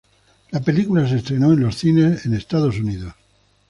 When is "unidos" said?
2.79-3.13